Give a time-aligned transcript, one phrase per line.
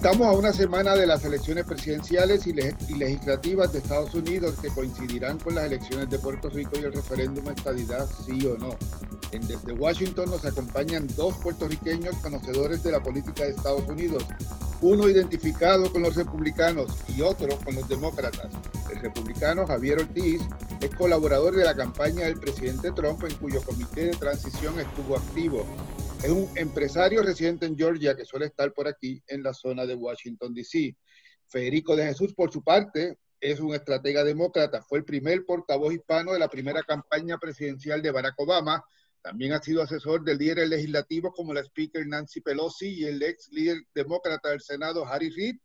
[0.00, 5.38] Estamos a una semana de las elecciones presidenciales y, legislativas de Estados Unidos que coincidirán
[5.38, 8.78] con las elecciones de Puerto Rico y el referéndum de estadidad, sí o no.
[9.30, 14.24] desde Washington nos acompañan dos puertorriqueños conocedores de la política de Estados Unidos,
[14.80, 18.48] uno identificado con los republicanos y otro con los demócratas.
[18.90, 20.40] El republicano Javier Ortiz
[20.80, 25.66] es colaborador de la campaña del presidente Trump en cuyo comité de transición estuvo activo
[26.22, 29.94] es un empresario residente en Georgia que suele estar por aquí en la zona de
[29.94, 30.94] Washington, D.C.
[31.46, 34.82] Federico de Jesús, por su parte, es un estratega demócrata.
[34.82, 38.84] Fue el primer portavoz hispano de la primera campaña presidencial de Barack Obama.
[39.22, 43.48] También ha sido asesor del líder legislativo como la speaker Nancy Pelosi y el ex
[43.50, 45.56] líder demócrata del Senado Harry Reid.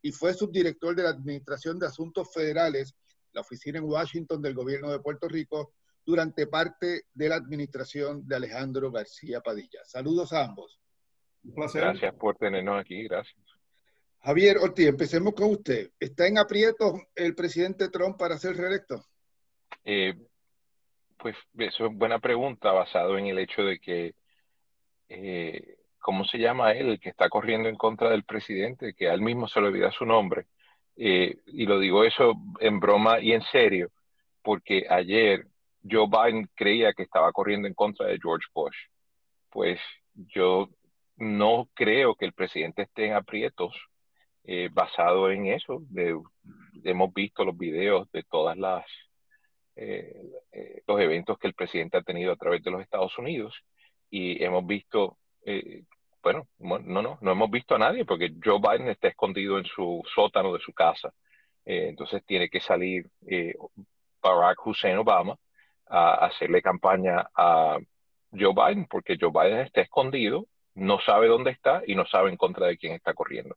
[0.00, 2.94] Y fue subdirector de la Administración de Asuntos Federales,
[3.32, 5.72] la oficina en Washington del gobierno de Puerto Rico,
[6.04, 9.80] durante parte de la administración de Alejandro García Padilla.
[9.84, 10.78] Saludos a ambos.
[11.44, 11.82] Un placer.
[11.82, 13.40] Gracias por tenernos aquí, gracias.
[14.20, 15.90] Javier Ortiz, empecemos con usted.
[16.00, 19.04] ¿Está en aprieto el presidente Trump para ser reelecto?
[19.84, 20.14] Eh,
[21.18, 24.14] pues eso es buena pregunta, basado en el hecho de que,
[25.10, 28.94] eh, ¿cómo se llama él, el que está corriendo en contra del presidente?
[28.94, 30.46] Que a él mismo se le olvida su nombre.
[30.96, 33.90] Eh, y lo digo eso en broma y en serio,
[34.42, 35.46] porque ayer
[35.88, 38.76] Joe Biden creía que estaba corriendo en contra de George Bush.
[39.50, 39.80] Pues
[40.14, 40.68] yo
[41.16, 43.74] no creo que el presidente esté en aprietos
[44.44, 45.82] eh, basado en eso.
[46.84, 48.84] hemos visto los videos de todas las
[49.76, 53.54] eh, eh, los eventos que el presidente ha tenido a través de los Estados Unidos
[54.10, 55.18] y hemos visto,
[56.22, 60.02] bueno, no, no, no hemos visto a nadie porque Joe Biden está escondido en su
[60.14, 61.12] sótano de su casa.
[61.64, 63.10] entonces tiene que salir
[64.22, 65.36] Barack Hussein Obama
[65.86, 67.78] a hacerle campaña a
[68.32, 72.36] Joe Biden, porque Joe Biden está escondido, no sabe dónde está y no sabe en
[72.36, 73.56] contra de quién está corriendo.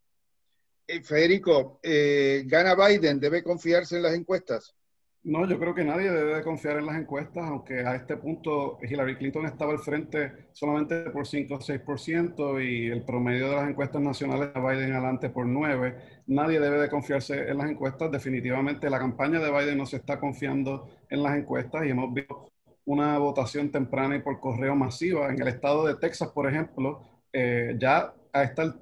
[0.88, 3.19] Eh, Federico, eh, ¿gana Biden?
[3.19, 4.74] ¿Debe confiarse en las encuestas?
[5.23, 9.17] No, yo creo que nadie debe confiar en las encuestas, aunque a este punto Hillary
[9.17, 14.01] Clinton estaba al frente solamente por 5 o 6% y el promedio de las encuestas
[14.01, 15.95] nacionales a Biden adelante por 9.
[16.27, 18.09] Nadie debe de confiarse en las encuestas.
[18.09, 22.50] Definitivamente la campaña de Biden no se está confiando en las encuestas y hemos visto
[22.85, 25.29] una votación temprana y por correo masiva.
[25.29, 27.01] En el estado de Texas, por ejemplo,
[27.33, 28.39] eh, ya a,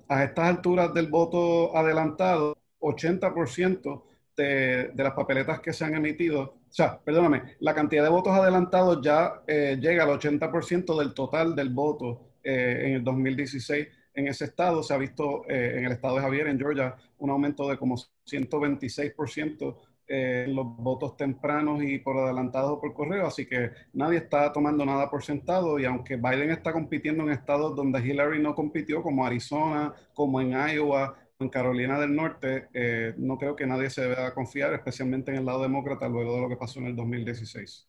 [0.09, 4.03] a estas alturas del voto adelantado, 80%
[4.35, 8.99] de, las papeletas que se han emitido, o sea, perdóname, la cantidad de votos adelantados
[9.01, 14.45] ya eh, llega al 80% del total del voto eh, en el 2016 en ese
[14.45, 14.83] estado.
[14.83, 17.95] Se ha visto eh, en el estado de Javier, en Georgia, un aumento de como
[17.95, 24.53] 126% en los votos tempranos y por adelantado o por correo, así que nadie está
[24.53, 29.01] tomando nada por sentado y aunque Biden está compitiendo en estados donde Hillary no compitió,
[29.01, 34.01] como Arizona, como en Iowa, en Carolina del Norte, eh, no creo que nadie se
[34.01, 37.87] deba confiar, especialmente en el lado demócrata, luego de lo que pasó en el 2016.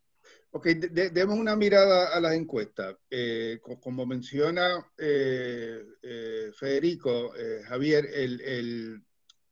[0.50, 2.96] Ok, demos una mirada a las encuestas.
[3.10, 5.82] Eh, como menciona eh,
[6.58, 7.32] Federico,
[7.68, 9.02] Javier, el,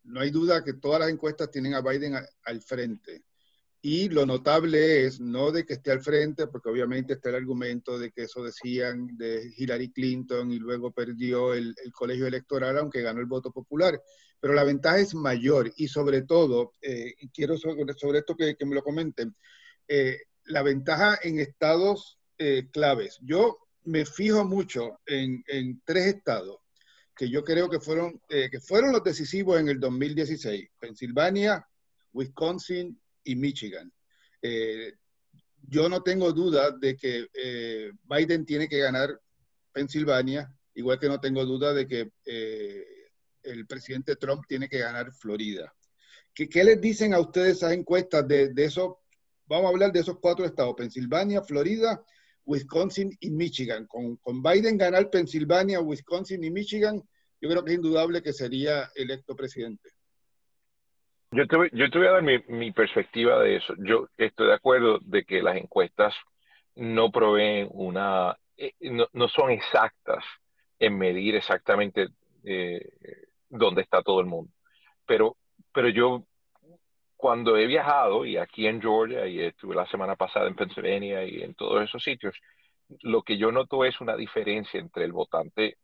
[0.05, 3.23] no hay duda que todas las encuestas tienen a Biden al frente.
[3.87, 7.99] Y lo notable es, no de que esté al frente, porque obviamente está el argumento
[7.99, 13.21] de que eso decían de Hillary Clinton y luego perdió el, colegio electoral, aunque ganó
[13.21, 14.01] el voto popular.
[14.41, 18.75] Pero la ventaja es mayor y sobre todo, eh, y quiero sobre, esto que, me
[18.75, 19.37] lo comenten,
[19.87, 23.19] eh, la ventaja en estados eh, claves.
[23.21, 26.57] Yo me fijo mucho en, en, tres estados
[27.15, 31.69] que yo creo que fueron, que fueron los decisivos en el 2016, Pensilvania,
[32.15, 33.93] Wisconsin y Michigan.
[34.41, 34.93] Eh,
[35.63, 39.19] yo no tengo duda de que eh, Biden tiene que ganar
[39.73, 42.85] Pensilvania, igual que no tengo duda de que eh,
[43.43, 45.75] el presidente Trump tiene que ganar Florida.
[46.35, 49.01] ¿Qué, ¿Qué, les dicen a ustedes esas encuestas de, de eso?
[49.47, 52.05] Vamos a hablar de esos cuatro estados, Pensilvania, Florida,
[52.45, 53.87] Wisconsin y Michigan.
[53.87, 57.03] Con, con Biden ganar Pensilvania, Wisconsin y Michigan,
[57.41, 59.91] yo creo que es indudable que sería electo presidente.
[61.35, 63.75] Yo te, voy, yo te voy a dar mi, mi, perspectiva de eso.
[63.79, 66.15] Yo estoy de acuerdo de que las encuestas
[66.77, 70.25] no proveen una, eh, no, no son exactas
[70.79, 72.09] en medir exactamente
[72.45, 72.89] eh,
[73.49, 74.53] dónde está todo el mundo.
[75.07, 75.37] Pero,
[75.73, 76.25] pero yo,
[77.17, 81.43] cuando he viajado, y aquí en Georgia, y estuve la semana pasada en Pennsylvania y
[81.43, 82.37] en todos esos sitios,
[83.03, 85.79] lo que yo noto es una diferencia entre el votante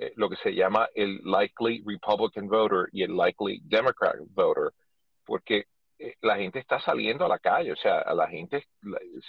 [0.00, 4.72] eh, lo que se llama el likely Republican voter y el likely Democrat voter,
[5.26, 5.66] porque
[5.98, 8.64] eh, la gente está saliendo a la calle, o sea, la gente,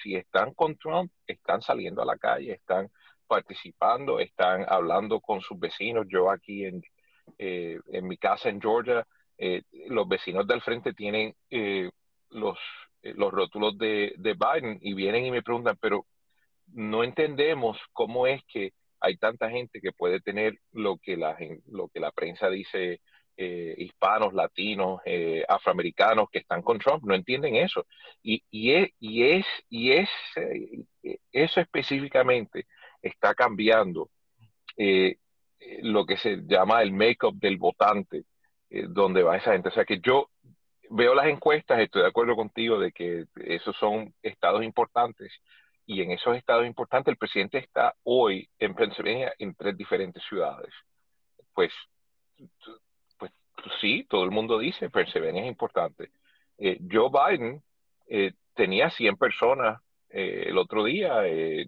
[0.04, 2.88] si están con Trump, están saliendo a la calle, están
[3.26, 6.06] participando, están hablando con sus vecinos.
[6.08, 6.84] Yo aquí en,
[7.40, 9.06] eh, en mi casa en Georgia,
[9.88, 11.34] los vecinos del frente tienen
[12.30, 12.60] los,
[13.02, 16.06] los rótulos de, de Biden y vienen y me preguntan, pero
[16.74, 21.36] no entendemos cómo es que hay tanta gente que puede tener lo que la,
[22.14, 23.02] prensa dice
[23.38, 27.86] eh, hispanos, latinos, eh, afroamericanos que están con Trump, no entienden eso.
[28.22, 30.08] Y, es, y es, y eh,
[31.32, 32.68] eso específicamente
[33.02, 34.10] está cambiando
[35.82, 38.24] lo que se llama el make-up del votante,
[38.70, 39.70] donde va esa gente.
[39.70, 40.30] O sea que yo
[40.90, 45.32] veo las encuestas, estoy de acuerdo contigo de que esos son estados importantes.
[45.90, 50.72] Y en esos estados importantes, el presidente está hoy en Pennsylvania en tres diferentes ciudades.
[51.52, 51.72] Pues
[53.82, 56.12] sí, todo el mundo dice, Pennsylvania es importante.
[56.60, 57.64] Eh, Joe Biden
[58.08, 59.82] eh, tenía 100 personas
[60.12, 61.24] eh, el otro día,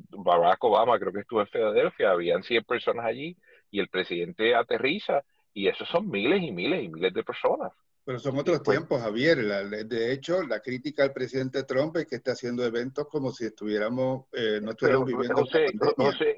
[0.10, 3.36] Barack Obama creo que estuvo en Filadelfia, habían 100 personas allí
[3.72, 7.72] y el presidente aterriza y esos son miles y miles y miles de personas.
[8.04, 9.38] Pero son otros pues tiempos, Javier.
[9.38, 14.26] de hecho, la crítica al presidente Trump es que está haciendo eventos como si estuviéramos,
[14.62, 15.36] no estuviéramos viviendo.
[15.36, 16.38] José, José,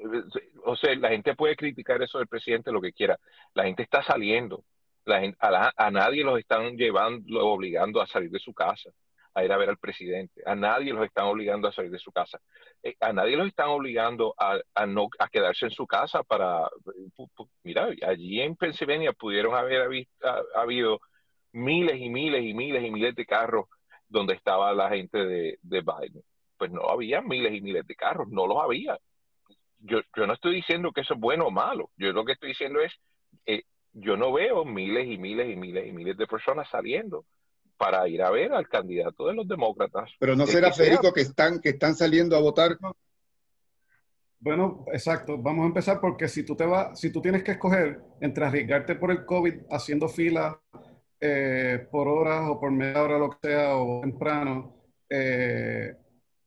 [0.56, 3.18] José, la gente puede criticar eso del presidente lo que quiera.
[3.54, 4.64] La gente está saliendo
[5.06, 8.90] a, nadie los están llevando, obligando a salir de su casa,
[9.34, 10.42] a ir a ver al presidente.
[10.46, 12.40] A nadie los están obligando a salir de su casa.
[12.82, 16.68] Eh, a nadie los están obligando a, no a quedarse en su casa para.
[17.62, 20.06] Mira, allí en Pennsylvania pudieron haber
[20.54, 21.00] habido
[21.54, 23.66] miles y miles y miles y miles de carros
[24.08, 26.22] donde estaba la gente de, Biden.
[26.58, 28.98] Pues no había miles y miles de carros, no los había.
[29.78, 31.90] Yo, yo no estoy diciendo que eso es bueno o malo.
[31.96, 32.92] Yo lo que estoy diciendo es
[33.46, 33.62] eh,
[33.92, 37.24] yo no veo miles y miles y miles y miles de personas saliendo
[37.76, 40.10] para ir a ver al candidato de los demócratas.
[40.18, 42.76] Pero no será, Federico, que están, que están saliendo a votar.
[44.38, 45.38] Bueno, exacto.
[45.38, 48.94] Vamos a empezar porque si tú te vas, si tú tienes que escoger entre arriesgarte
[48.94, 50.60] por el COVID haciendo fila
[51.26, 54.74] eh, por horas o por media hora, lo que sea, o temprano,
[55.08, 55.94] eh,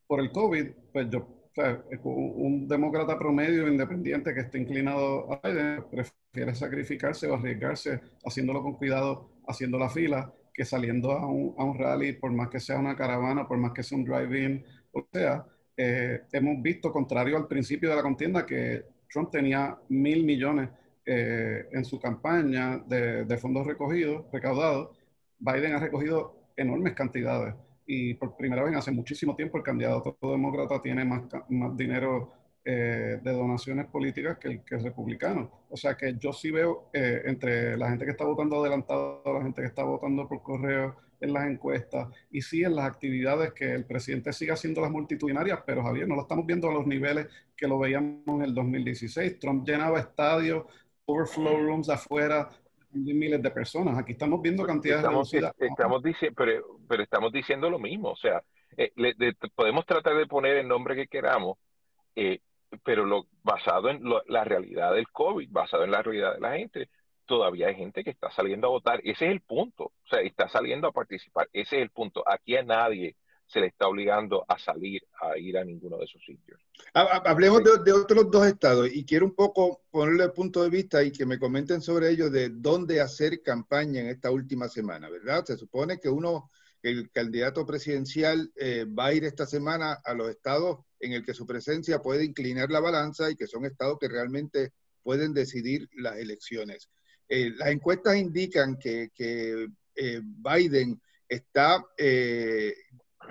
[0.08, 5.84] por el COVID, pues yo sea, un demócrata promedio independiente que esté inclinado a Biden
[5.90, 11.64] prefiere sacrificarse o arriesgarse haciéndolo con cuidado, haciendo la fila, que saliendo a un, a
[11.64, 15.08] un rally, por más que sea una caravana, por más que sea un drive-in, o
[15.12, 15.46] sea,
[15.76, 20.70] eh, hemos visto, contrario al principio de la contienda, que Trump tenía mil millones
[21.08, 24.96] eh, en su campaña de, de fondos recogidos, recaudados,
[25.40, 27.56] Biden ha recogido enormes cantidades
[27.88, 31.24] y por primera vez hace muchísimo tiempo el candidato demócrata tiene más,
[31.76, 32.34] dinero
[32.66, 35.64] eh, de donaciones políticas que el, republicano.
[35.70, 39.42] O sea que yo sí veo eh, entre la gente que está votando adelantado, la
[39.42, 43.74] gente que está votando por correo en las encuestas y sí en las actividades que
[43.74, 47.28] el presidente sigue haciendo las multitudinarias, pero Javier, no lo estamos viendo a los niveles
[47.56, 49.40] que lo veíamos en el 2016.
[49.40, 50.66] Trump llenaba estadios,
[51.08, 52.50] overflow rooms afuera,
[52.92, 53.98] miles de personas.
[53.98, 58.12] Aquí estamos viendo cantidades estamos, estamos diciendo, pero, pero, estamos diciendo lo mismo.
[58.12, 58.44] O sea,
[58.78, 58.92] eh,
[59.56, 61.58] podemos tratar de poner el nombre que queramos,
[62.16, 62.40] eh,
[62.84, 66.90] pero lo, basado en la realidad del COVID, basado en la realidad de la gente,
[67.26, 69.00] todavía hay gente que está saliendo a votar.
[69.04, 69.86] Ese es el punto.
[69.86, 71.48] O sea, está saliendo a participar.
[71.54, 72.24] Ese es el punto.
[72.28, 73.16] Aquí a nadie
[73.48, 76.60] se le está obligando a salir a ir a ninguno de esos sitios.
[76.94, 81.12] Hablemos de, otros dos estados y quiero un poco ponerle el punto de vista y
[81.12, 85.46] que me comenten sobre ello de dónde hacer campaña en esta última semana, ¿verdad?
[85.46, 86.52] Se supone que uno,
[86.84, 91.34] el candidato presidencial eh, va a ir esta semana a los estados en el que
[91.34, 96.18] su presencia puede inclinar la balanza y que son estados que realmente pueden decidir las
[96.18, 96.90] elecciones.
[97.30, 99.10] Eh, las encuestas indican que,
[99.96, 101.84] eh, Biden está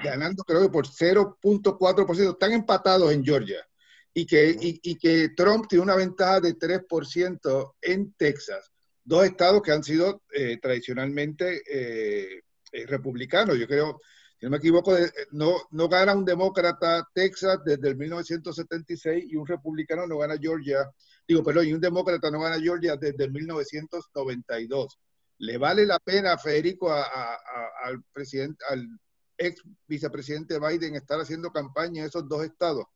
[0.03, 3.67] ganando creo que por 0.4%, están empatados en Georgia.
[4.15, 8.73] Y que, y, que Trump tiene una ventaja de 3% en Texas,
[9.05, 12.41] dos estados que han sido eh, tradicionalmente eh,
[12.73, 13.59] eh, republicanos.
[13.59, 14.01] Yo creo,
[14.41, 14.97] si no me equivoco,
[15.33, 20.91] no, no gana un demócrata Texas desde el 1976 y un republicano no gana Georgia,
[21.29, 24.99] digo, perdón, y un demócrata no gana Georgia desde el 1992.
[25.41, 28.89] ¿Le vale la pena, Federico, al presidente, al
[29.39, 32.87] ex vicepresidente Biden estar haciendo campaña en esos dos estados?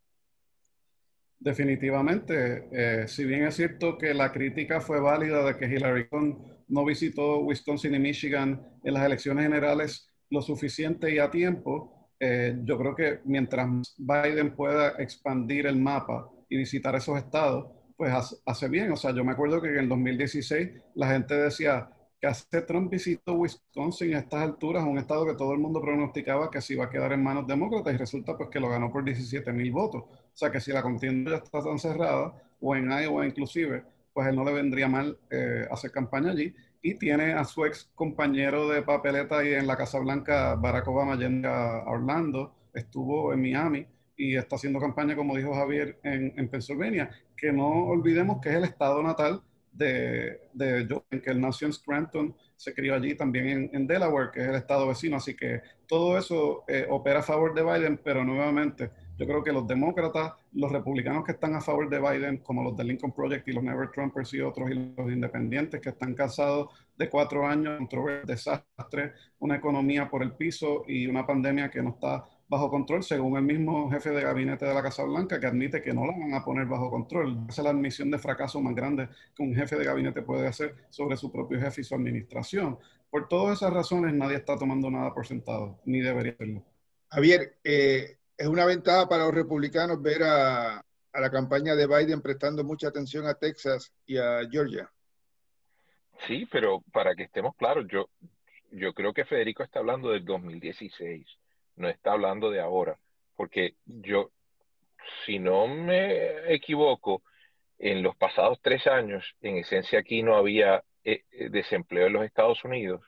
[1.39, 6.61] Definitivamente, eh, si bien es cierto que la crítica fue válida de que Hillary Clinton
[6.69, 12.59] no visitó Wisconsin y Michigan en las elecciones generales lo suficiente y a tiempo, eh,
[12.65, 18.13] yo creo que mientras Biden pueda expandir el mapa y visitar esos estados, pues
[18.45, 18.93] hace bien.
[18.93, 21.91] O sea, yo me acuerdo que en el 2016 la gente decía,
[22.21, 26.51] que hace Trump visitó Wisconsin a estas alturas, un estado que todo el mundo pronosticaba
[26.51, 29.05] que se iba a quedar en manos demócratas y resulta pues que lo ganó por
[29.05, 30.03] 17 mil votos.
[30.03, 34.29] O sea que si la contienda ya está tan cerrada, o en Iowa inclusive, pues
[34.29, 36.55] él no le vendría mal eh, hacer campaña allí.
[36.83, 41.17] Y tiene a su ex compañero de papeleta ahí en la Casa Blanca, Barack Obama,
[41.17, 43.87] yendo a Orlando, estuvo en Miami
[44.17, 48.57] y está haciendo campaña, como dijo Javier, en, en Pennsylvania, que no olvidemos que es
[48.57, 53.71] el estado natal de, de Joe, que él nació en Scranton, se crió allí también
[53.73, 57.55] en, Delaware, que es el estado vecino, así que todo eso eh, opera a favor
[57.55, 61.91] de Biden, pero nuevamente yo creo que los demócratas, los republicanos que están a favor
[61.91, 65.13] de Biden, como los del Lincoln Project y los Never Trumpers y otros, y los
[65.13, 67.89] independientes que están casados de cuatro años, un
[68.27, 73.37] desastre, una economía por el piso y una pandemia que no está bajo control, según
[73.37, 76.35] el mismo jefe de gabinete de la Casa Blanca, que admite que no la van
[76.35, 77.47] a poner bajo control.
[77.49, 80.75] Esa es la admisión de fracaso más grande que un jefe de gabinete puede hacer
[80.91, 82.77] sobre su propio jefe y su administración.
[83.09, 86.65] Por todas esas razones, nadie está tomando nada por sentado, ni debería hacerlo.
[87.09, 92.21] Javier, eh, es una ventaja para los republicanos ver a, a la campaña de Biden
[92.21, 94.91] prestando mucha atención a Texas y a Georgia.
[96.27, 98.11] Sí, pero para que estemos claros, yo,
[98.73, 101.25] yo creo que Federico está hablando del 2016
[101.81, 102.99] no está hablando de ahora,
[103.35, 104.31] porque yo,
[105.25, 107.23] si no me equivoco,
[107.79, 112.25] en los pasados tres años, en esencia aquí no había eh, eh, desempleo en los
[112.25, 113.01] Estados Unidos,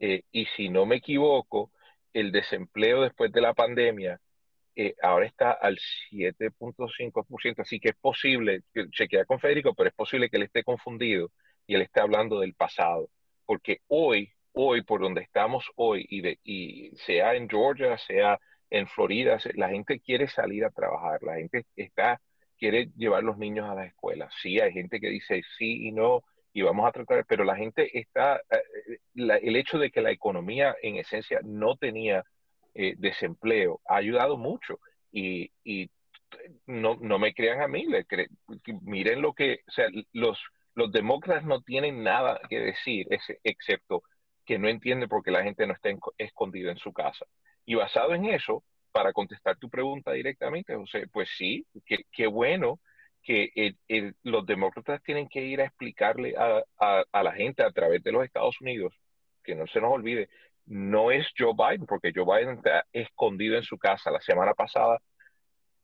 [0.00, 1.70] eh, y si no me equivoco,
[2.12, 4.20] el desempleo después de la pandemia
[5.02, 5.78] ahora está al
[6.10, 8.62] 7.5%, así que es posible,
[8.92, 11.30] chequea con Federico, pero es posible que él esté confundido
[11.66, 13.10] y él esté hablando del pasado,
[13.44, 18.38] porque hoy hoy, por donde estamos hoy, y, de, y sea en Georgia, sea
[18.70, 22.20] en Florida, la gente quiere salir a trabajar, la gente está,
[22.58, 24.28] quiere llevar los niños a la escuela.
[24.40, 27.98] Sí, hay gente que dice sí y no, y vamos a tratar, pero la gente
[27.98, 32.24] está, eh, el hecho de que la economía en esencia no tenía
[32.74, 34.78] eh, desempleo ha ayudado mucho.
[35.12, 35.90] Y, y
[36.66, 38.06] no, no, me crean a mí, le
[38.82, 40.38] miren lo que, o sea, los,
[40.74, 43.08] los demócratas no tienen nada que decir,
[43.42, 44.02] excepto
[44.44, 47.26] que no entiende por qué la gente no está escondida en su casa.
[47.64, 51.64] Y basado en eso, para contestar tu pregunta directamente, José, pues sí,
[52.12, 52.80] qué bueno
[53.22, 53.74] que
[54.22, 58.60] los demócratas tienen que ir a explicarle a, la gente a través de los Estados
[58.60, 58.94] Unidos,
[59.44, 60.28] que no se nos olvide,
[60.66, 64.10] no es Joe Biden, porque Joe Biden está escondido en su casa.
[64.10, 65.00] La semana pasada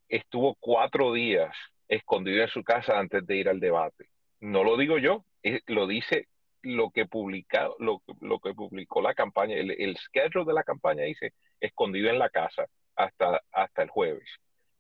[0.09, 1.55] estuvo cuatro días
[1.89, 4.09] escondido en su casa antes de ir al debate.
[4.41, 5.25] No lo digo yo,
[5.67, 6.29] lo dice
[6.63, 11.05] lo que, publica, lo, lo que publicó la campaña, el, el schedule de la campaña
[11.05, 14.29] dice escondido en la casa hasta, hasta el jueves.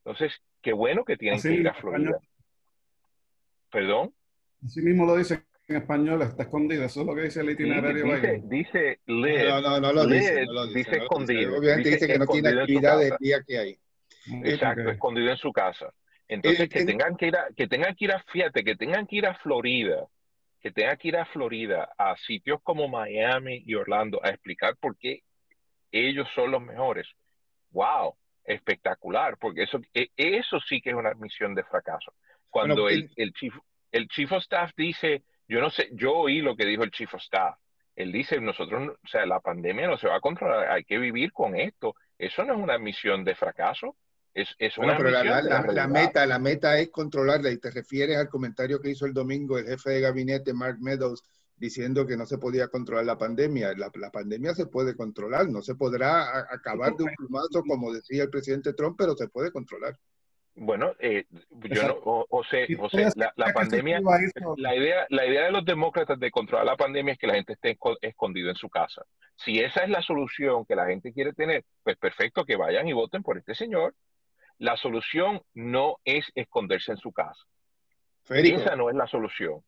[0.04, 2.18] Entonces, qué bueno que tienen que ir a Florida.
[3.70, 4.14] ¿Perdón?
[4.64, 6.84] Así mismo lo dice en español, está escondido.
[6.84, 8.04] Eso es lo que dice el itinerario.
[8.04, 10.46] dice, dice no, no, no, lo dice.
[10.46, 11.58] No lo dice, escondido.
[11.58, 13.78] Obviamente dice, que no tiene actividad del día que hay.
[14.44, 15.92] Exacto, escondido en su casa.
[16.28, 19.16] Entonces, que, tengan que, ir a, que tengan que ir a, fíjate, que tengan que
[19.16, 20.06] ir a Florida
[20.60, 24.96] que tenga que ir a Florida, a sitios como Miami y Orlando, a explicar por
[24.96, 25.22] qué
[25.92, 27.06] ellos son los mejores.
[27.70, 28.16] ¡Wow!
[28.44, 32.14] Espectacular, porque eso, e, eso sí que es una admisión de fracaso.
[32.48, 33.54] Cuando el, el, chief,
[33.92, 37.12] el chief of staff dice, yo no sé, yo oí lo que dijo el chief
[37.14, 37.56] of staff.
[37.94, 41.32] Él dice, nosotros, o sea, la pandemia no se va a controlar, hay que vivir
[41.32, 41.94] con esto.
[42.18, 43.96] Eso no es una admisión de fracaso.
[44.36, 48.82] Es, es una pero la, meta, la meta es controlarla y te refieres al comentario
[48.82, 51.24] que hizo el domingo el jefe de gabinete Mark Meadows
[51.56, 53.72] diciendo que no se podía controlar la pandemia.
[53.78, 58.28] La, pandemia se puede controlar, no se podrá acabar de un plumazo como decía el
[58.28, 59.96] presidente Trump, pero se puede controlar.
[60.54, 61.24] Bueno, eh,
[61.70, 62.66] yo no, o, sea,
[63.14, 64.02] la, la pandemia,
[64.58, 67.54] la idea, la idea de los demócratas de controlar la pandemia es que la gente
[67.54, 69.02] esté escondido en su casa.
[69.34, 72.92] Si esa es la solución que la gente quiere tener, pues perfecto, que vayan y
[72.92, 73.94] voten por este señor
[74.58, 77.44] la solución no es esconderse en su casa.
[78.28, 79.62] Esa no es la solución.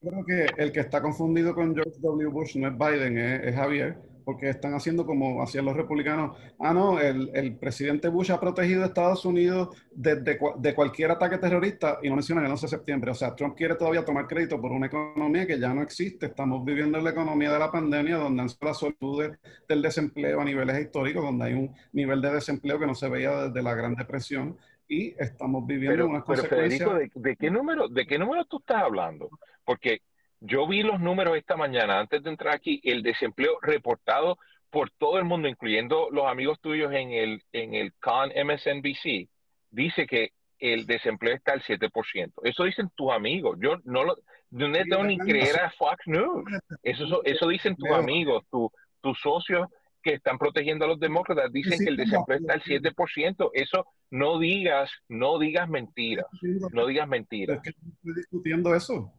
[0.00, 2.28] Creo que el que está confundido con George W.
[2.28, 3.96] Bush no es Biden, es Javier
[4.26, 6.36] porque están haciendo como hacían los republicanos.
[6.58, 11.38] Ah, no, el, el presidente Bush ha protegido a Estados Unidos de, de, cualquier ataque
[11.38, 13.12] terrorista y no mencionan el 11 de septiembre.
[13.12, 16.26] O sea, Trump quiere todavía tomar crédito por una economía que ya no existe.
[16.26, 20.40] Estamos viviendo en la economía de la pandemia, donde han sido las solicitudes del desempleo
[20.40, 23.76] a niveles históricos, donde hay un nivel de desempleo que no se veía desde la
[23.76, 24.56] Gran Depresión
[24.88, 28.58] y estamos viviendo pero, unas pero Federico, ¿de, ¿de, qué número, ¿de qué número tú
[28.58, 29.28] estás hablando?
[29.64, 30.00] Porque
[30.40, 34.38] yo vi los números esta mañana antes de entrar aquí, el desempleo reportado
[34.70, 39.28] por todo el mundo, incluyendo los amigos tuyos en el, en el CON MSNBC,
[39.70, 42.32] dice que el desempleo está al 7%.
[42.42, 43.58] Eso dicen tus amigos.
[43.60, 44.16] Yo no lo
[44.50, 46.44] no tengo ni creer a Fox News.
[46.82, 49.68] Eso, eso dicen tus amigos, tus socios
[50.06, 51.52] que están protegiendo a los demócratas.
[51.52, 53.50] Dicen que el desempleo está al 7%.
[53.54, 56.26] Eso no digas, no digas mentiras.
[56.72, 57.60] No digas mentiras.
[57.64, 59.12] estoy discutiendo eso.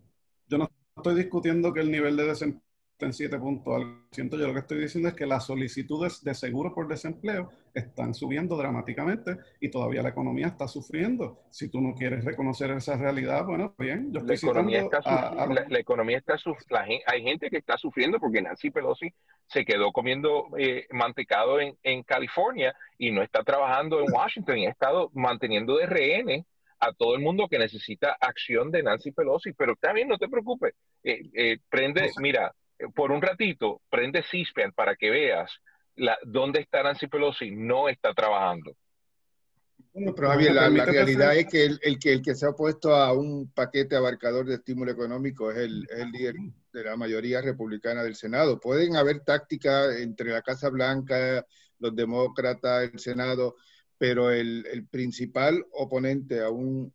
[0.48, 2.67] yo no estoy discutiendo que el nivel de desempleo
[3.06, 6.74] en 7 puntos Siento yo lo que estoy diciendo es que las solicitudes de seguro
[6.74, 11.44] por desempleo están subiendo dramáticamente y todavía la economía está sufriendo.
[11.51, 15.01] Si tú no quieres reconocer esa realidad, bueno, bien, yo estoy la economía está
[15.70, 16.36] la, economía está
[17.06, 19.13] hay gente que está sufriendo porque Nancy Pelosi
[19.46, 24.66] se quedó comiendo eh, mantecado en, en California y no está trabajando en Washington y
[24.66, 26.46] ha estado manteniendo de rehenes
[26.80, 30.74] a todo el mundo que necesita acción de Nancy Pelosi, pero también no te preocupes,
[31.04, 32.54] eh, eh, prende, mira,
[32.96, 34.43] por un ratito, prende c
[34.75, 35.51] para que veas
[35.96, 38.75] la, dónde está Nancy Pelosi, no está trabajando.
[39.93, 43.51] Bueno, pero la, realidad es que el, que el que se ha opuesto a un
[43.51, 46.36] paquete abarcador de estímulo económico es el, es el líder
[46.72, 48.60] de la mayoría republicana del Senado.
[48.60, 51.43] Pueden haber tácticas entre la Casa Blanca,
[51.79, 53.55] los demócratas, el Senado,
[53.98, 56.93] pero el, el principal oponente a un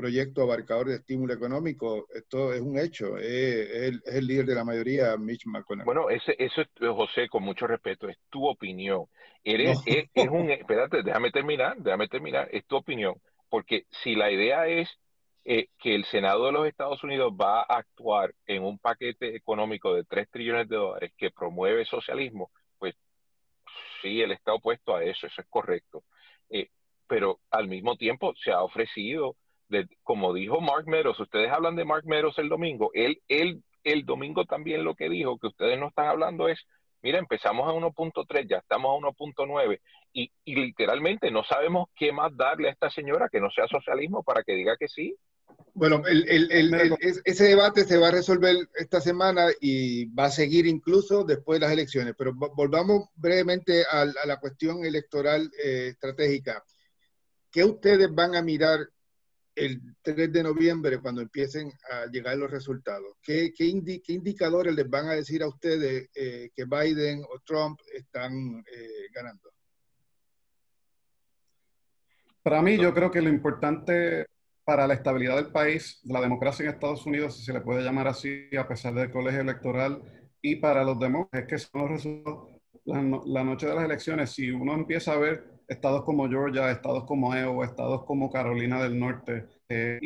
[0.00, 5.14] proyecto abarcador de estímulo económico, esto es un hecho, es, el, líder de la mayoría,
[5.18, 5.84] Mitch McConnell.
[5.84, 6.62] Bueno, ese, eso,
[6.94, 9.04] José, con mucho respeto, es tu opinión.
[9.44, 13.14] Eres, es, un, espérate, déjame terminar, déjame terminar, es tu opinión,
[13.50, 14.88] porque si la idea es
[15.44, 19.94] eh, que el Senado de los Estados Unidos va a actuar en un paquete económico
[19.94, 22.94] de 3 trillones de dólares que promueve socialismo, pues
[24.00, 26.04] sí, él está opuesto a eso, eso es correcto.
[26.48, 26.70] Eh,
[27.06, 29.36] pero al mismo tiempo se ha ofrecido
[30.02, 34.44] como dijo Mark Meadows, ustedes hablan de Mark Meadows el domingo, él, él el domingo
[34.44, 36.58] también lo que dijo, que ustedes no están hablando es,
[37.02, 39.80] mira, empezamos a 1.3, ya estamos a 1.9
[40.12, 44.22] y, y literalmente no sabemos qué más darle a esta señora que no sea socialismo
[44.22, 45.16] para que diga que sí.
[45.74, 50.30] Bueno, el, el, el, ese debate se va a resolver esta semana y va a
[50.30, 56.62] seguir incluso después de las elecciones, pero volvamos brevemente a, la cuestión electoral eh, estratégica.
[57.50, 58.80] ¿Qué ustedes van a mirar
[59.54, 63.16] el 3 de noviembre cuando empiecen a llegar los resultados?
[63.22, 68.64] ¿Qué, qué, indicadores les van a decir a ustedes eh, que Biden o Trump están
[68.72, 69.50] eh, ganando?
[72.42, 74.26] Para mí, yo creo que lo importante
[74.64, 78.08] para la estabilidad del país, la democracia en Estados Unidos, si se le puede llamar
[78.08, 80.02] así, a pesar del colegio electoral,
[80.40, 84.30] y para los demócratas, es que son los resultados la, la noche de las elecciones.
[84.30, 88.98] Si uno empieza a ver estados como Georgia, estados como Iowa, estados como Carolina del
[88.98, 90.00] Norte, eh,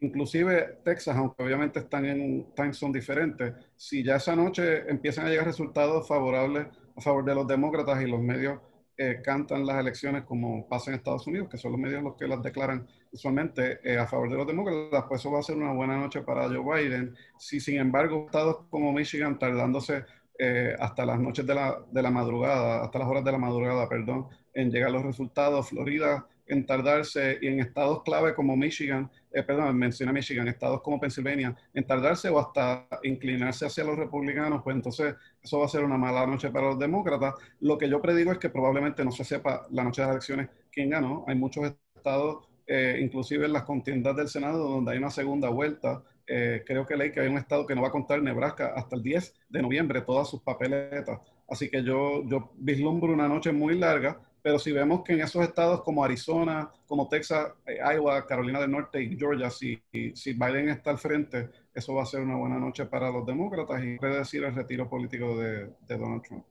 [0.00, 5.26] inclusive Texas, aunque obviamente están en un time zone diferente, si ya esa noche empiezan
[5.26, 8.58] a llegar resultados favorables a favor de los demócratas y los medios
[8.96, 12.26] eh, cantan las elecciones como pasa en Estados Unidos, que son los medios los que
[12.26, 15.72] las declaran usualmente eh, a favor de los demócratas, pues eso va a ser una
[15.72, 17.14] buena noche para Joe Biden.
[17.38, 20.04] Si sin embargo estados como Michigan tardándose
[20.38, 23.88] eh, hasta las noches de la, de la, madrugada, hasta las horas de la madrugada,
[23.88, 25.68] perdón, en llegar los resultados.
[25.68, 31.00] Florida en tardarse y en estados clave como Michigan, eh, perdón, menciona Michigan, estados como
[31.00, 35.84] Pennsylvania, en tardarse o hasta inclinarse hacia los republicanos, pues entonces eso va a ser
[35.84, 37.34] una mala noche para los demócratas.
[37.60, 40.48] Lo que yo predigo es que probablemente no se sepa la noche de las elecciones
[40.70, 41.24] quién ganó.
[41.26, 46.02] Hay muchos estados, eh, inclusive en las contiendas del Senado, donde hay una segunda vuelta
[46.26, 48.96] eh, creo que leí que hay un estado que no va a contar Nebraska hasta
[48.96, 51.20] el 10 de noviembre todas sus papeletas.
[51.48, 55.42] Así que yo, yo vislumbro una noche muy larga, pero si vemos que en esos
[55.42, 60.68] estados como Arizona, como Texas, eh, Iowa, Carolina del Norte y Georgia, si, si Biden
[60.68, 64.18] está al frente, eso va a ser una buena noche para los demócratas y puede
[64.18, 66.44] decir el retiro político de, de Donald Trump.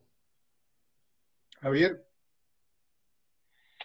[1.61, 2.03] Javier.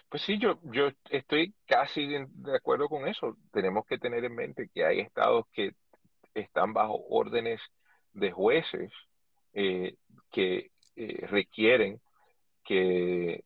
[0.09, 3.37] Pues sí, yo, yo estoy casi de acuerdo con eso.
[3.53, 5.75] Tenemos que tener en mente que hay estados que
[6.33, 7.61] están bajo órdenes
[8.13, 8.91] de jueces
[9.53, 9.97] eh,
[10.31, 12.01] que eh, requieren
[12.63, 13.43] que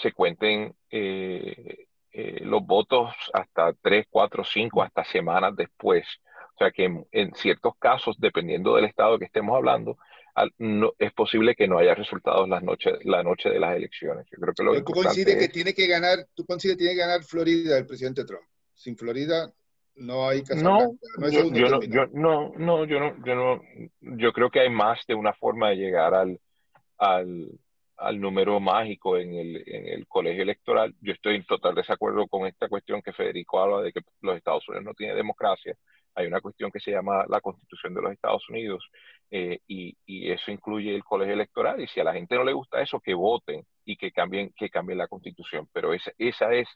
[0.00, 6.06] se cuenten los votos hasta tres, cuatro, cinco, hasta semanas después.
[6.54, 9.98] O sea que en ciertos casos, dependiendo del estado que estemos hablando,
[10.58, 14.26] no, es posible que no haya resultados la noche, la noche de las elecciones.
[14.30, 17.22] Yo creo que lo tú que tiene que ganar, tú coincides que tiene que ganar
[17.22, 18.42] Florida el presidente Trump.
[18.74, 19.52] Sin Florida
[19.96, 23.62] no hay no, no, yo, no, yo, no, no, yo no, yo no,
[24.00, 26.40] yo creo que hay más de una forma de llegar al,
[26.98, 27.48] al,
[28.04, 30.94] al número mágico en el, en el colegio electoral.
[31.00, 34.68] Yo estoy en total desacuerdo con esta cuestión que Federico habla de que los Estados
[34.68, 35.74] Unidos no tienen democracia.
[36.14, 38.88] Hay una cuestión que se llama la Constitución de los Estados Unidos
[39.30, 42.52] eh, y, y, eso incluye el colegio electoral y si a la gente no le
[42.52, 45.68] gusta eso, que voten y que cambien, que cambien la constitución.
[45.72, 46.68] Pero esa, esa es,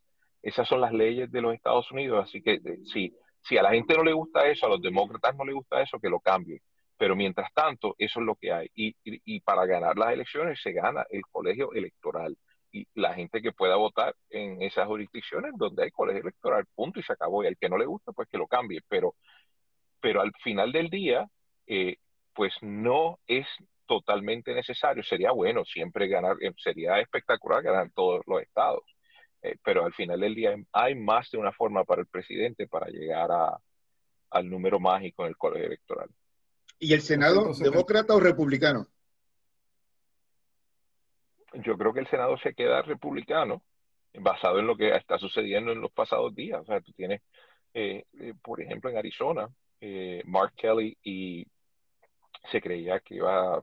[0.43, 2.61] esas son las leyes de los Estados Unidos, así que
[2.93, 5.83] si, si a la gente no le gusta eso, a los demócratas no le gusta
[5.83, 6.61] eso, que lo cambien.
[6.99, 8.71] Pero mientras tanto, eso es lo que hay.
[8.75, 12.37] Y, para ganar las elecciones se gana el colegio electoral
[12.73, 17.03] y la gente que pueda votar en esas jurisdicciones donde hay colegio electoral, punto y
[17.05, 17.45] se acabó.
[17.45, 18.81] Y al que no le gusta, pues que lo cambie.
[18.89, 19.15] Pero
[20.01, 21.27] pero al final del día,
[21.67, 21.97] eh,
[22.35, 23.47] pues no es
[23.87, 25.03] totalmente necesario.
[25.03, 28.85] Sería bueno siempre ganar, eh, sería espectacular ganar todos los estados,
[29.65, 33.31] pero al final del día hay más de una forma para el presidente para llegar
[33.33, 33.59] a,
[34.31, 36.09] al número mágico en el colegio electoral.
[36.79, 38.87] ¿Y el Senado, demócrata o republicano?
[41.55, 43.63] Yo creo que el Senado se queda republicano,
[44.15, 46.61] basado en lo que está sucediendo en los pasados días.
[46.61, 47.23] O sea, tú tienes,
[47.75, 49.49] eh, eh, por ejemplo, en Arizona,
[49.81, 51.47] eh, Mark Kelly y
[52.53, 53.61] se creía que iba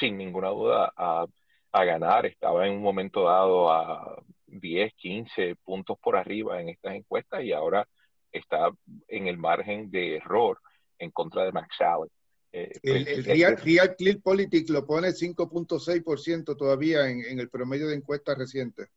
[0.00, 1.26] sin ninguna duda a,
[1.72, 6.94] a, ganar, estaba en un momento dado a 10, 15 puntos por arriba en estas
[6.94, 7.86] encuestas y ahora
[8.32, 8.70] está
[9.08, 10.58] en el margen de error
[10.98, 12.10] en contra de Max Allen.
[12.52, 17.96] El, pues, Real, Real, Clear Politics lo pone 5.6% todavía en, en, el promedio de
[17.96, 18.88] encuestas recientes.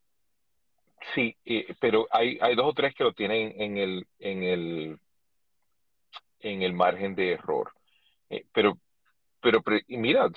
[1.13, 1.35] Sí,
[1.79, 4.99] pero hay, hay dos o tres que lo tienen en el, en el,
[6.39, 7.71] en el margen de error.
[8.29, 8.77] Eh, pero,
[9.41, 10.29] pero, mira,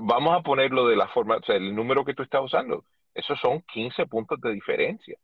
[0.00, 3.38] vamos a ponerlo de la forma, o sea, el número que tú estás usando, esos
[3.40, 5.16] son 15 puntos de diferencia,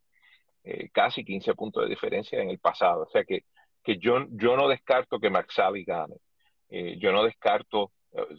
[0.65, 3.03] eh, casi 15 puntos de diferencia en el pasado.
[3.03, 3.45] O sea que,
[3.85, 5.55] que yo, yo no descarto que Max
[5.87, 6.17] gane.
[6.71, 7.93] Eh, yo no descarto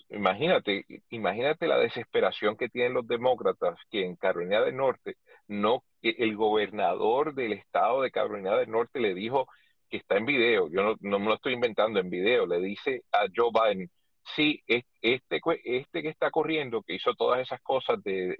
[0.09, 6.35] imagínate, imagínate la desesperación que tienen los demócratas que en Carolina del Norte no el
[6.35, 9.47] gobernador del estado de Carolina del Norte le dijo
[9.89, 13.25] que está en video, yo no, me lo estoy inventando en video, le dice a
[13.35, 13.89] Joe Biden,
[14.35, 18.37] sí, este, este que está corriendo, que hizo todas esas cosas de,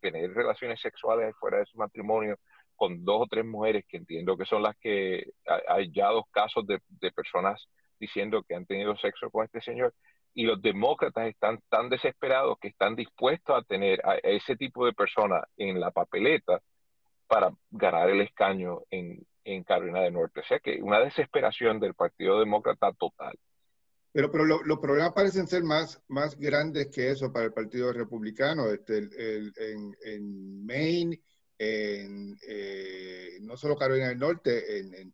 [0.00, 2.36] tener relaciones sexuales fuera de su matrimonio
[2.74, 5.24] con dos o tres mujeres, que entiendo que son las que
[5.68, 7.66] hay ya dos casos de, de personas
[7.98, 9.94] diciendo que han tenido sexo con este señor,
[10.34, 14.92] y los demócratas están tan desesperados que están dispuestos a tener a ese tipo de
[14.92, 16.60] personas en la papeleta
[17.26, 20.40] para ganar el escaño en, en Carolina del Norte.
[20.40, 23.34] O sea que una desesperación del Partido Demócrata total.
[24.12, 28.66] Pero, pero los problemas parecen ser más, más grandes que eso para el Partido Republicano.
[28.68, 31.20] Este, en, en, Maine,
[31.58, 35.12] en, eh, no solo Carolina del Norte, en,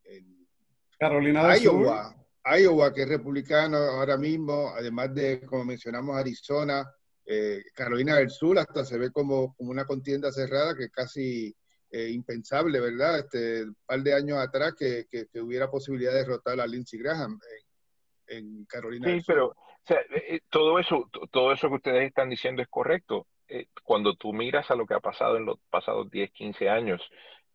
[0.99, 6.85] Carolina del Iowa, Iowa, que es republicano ahora mismo, además de, como mencionamos, Arizona,
[7.25, 11.55] eh, Carolina del Sur, hasta se ve como, como una contienda cerrada que es casi
[11.91, 13.21] eh, impensable, ¿verdad?
[13.21, 17.39] Este, un par de años atrás que, que, hubiera posibilidad de derrotar a Lindsey Graham
[18.27, 19.35] en, Carolina sí, del Sur.
[19.35, 19.57] pero
[20.17, 23.27] eh, todo, eso, todo eso que ustedes están diciendo es correcto.
[23.85, 27.01] cuando tú miras a lo que ha pasado en los pasados 10, 15 años,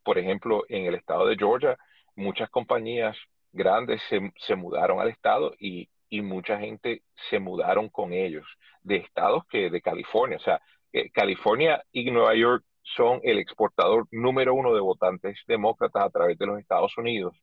[0.03, 1.77] por ejemplo, en el estado de Georgia,
[2.15, 3.17] muchas compañías
[3.51, 8.45] grandes se, se mudaron al estado y, y, mucha gente se mudaron con ellos,
[8.81, 10.37] de estados que de California.
[10.37, 10.61] O sea,
[10.93, 12.63] eh, California y Nueva York
[12.95, 17.35] son el exportador número uno de votantes demócratas a través de los Estados Unidos,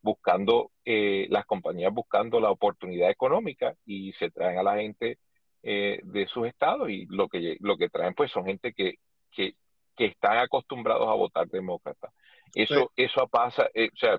[0.00, 5.18] buscando, eh, las compañías buscando la oportunidad económica y se traen a la gente
[5.62, 8.94] eh, de sus estados y lo que, lo que traen pues son gente que,
[9.30, 9.54] que,
[9.96, 12.12] que están acostumbrados a votar demócrata.
[12.54, 14.18] Eso, eso pasa, o sea, eh,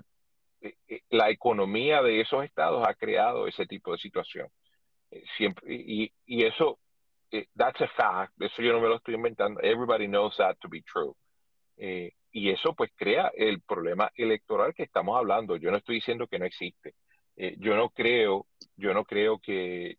[1.10, 4.48] la economía de esos estados ha creado ese tipo de situación.
[5.10, 6.78] Eh, y, eso,
[7.56, 10.82] that's a fact, eso yo no me lo estoy inventando, everybody knows that to be
[10.82, 11.14] true.
[11.76, 15.56] y eso pues crea el problema electoral que estamos hablando.
[15.56, 16.94] Yo no estoy diciendo que no existe.
[17.36, 18.46] yo no creo,
[18.76, 19.98] yo no creo que,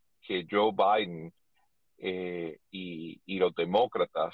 [0.50, 1.32] Joe Biden
[2.72, 4.34] y, los demócratas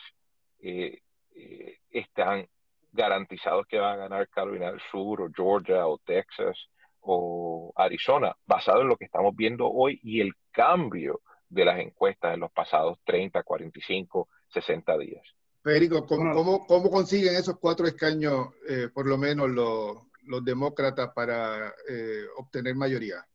[1.89, 2.48] están
[2.92, 6.58] garantizados que van a ganar Carolina del Sur o Georgia o Texas
[7.02, 12.34] o Arizona, basado en lo que estamos viendo hoy y el cambio de las encuestas
[12.34, 15.24] en los pasados 30, 45, 60 días.
[15.64, 21.70] Federico, ¿cómo, cómo, consiguen esos cuatro escaños, eh, por lo menos los, los demócratas, para
[21.88, 23.26] eh, obtener mayoría?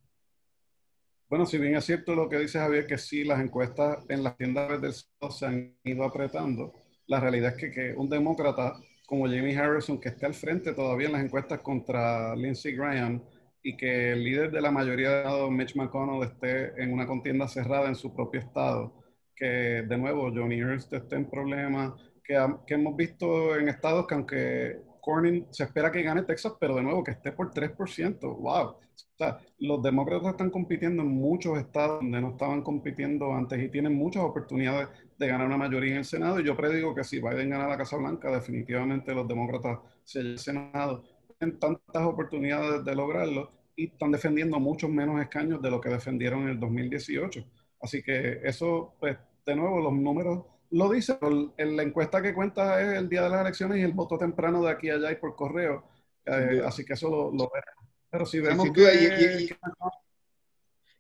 [1.29, 4.37] Bueno, si bien es cierto lo que dice Javier, que sí, las encuestas en las
[4.37, 6.73] tiendas del se han ido apretando,
[7.07, 11.07] la realidad es que, que un demócrata como Jamie Harrison, que esté al frente todavía
[11.07, 13.23] en las encuestas contra Lindsey Graham
[13.63, 17.89] y que el líder de la mayoría de Mitch McConnell, esté en una contienda cerrada
[17.89, 18.93] en su propio estado.
[19.35, 21.93] Que de nuevo Johnny Ernst esté en problemas,
[22.23, 22.35] que,
[22.67, 26.83] que hemos visto en estados que aunque Cornyn se espera que gane Texas, pero de
[26.83, 28.21] nuevo que esté por 3%.
[28.21, 28.77] ¡Wow!
[29.19, 33.71] O sea, los demócratas están compitiendo en muchos estados donde no estaban compitiendo antes y
[33.71, 36.39] tienen muchas oportunidades de ganar una mayoría en el Senado.
[36.39, 40.39] Y yo predigo que si Biden gana la Casa Blanca, definitivamente los demócratas se el
[40.39, 41.03] Senado.
[41.39, 46.43] Tienen tantas oportunidades de lograrlo y están defendiendo muchos menos escaños de lo que defendieron
[46.43, 47.43] en el 2018.
[47.81, 51.19] Así que eso, pues, de nuevo, los números lo dice,
[51.57, 54.63] en la encuesta que cuenta es el día de las elecciones y el voto temprano
[54.63, 55.85] de aquí a allá y por correo.
[56.27, 57.96] Eh, así que eso lo, lo, veremos.
[58.11, 59.57] Pero si vemos que,